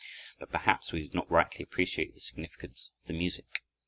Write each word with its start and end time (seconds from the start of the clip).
But 0.39 0.49
perhaps 0.51 0.91
we 0.91 1.07
do 1.07 1.13
not 1.15 1.29
rightly 1.29 1.61
appreciate 1.61 2.15
the 2.15 2.21
significance 2.21 2.89
of 3.03 3.07
the 3.09 3.13
music. 3.13 3.61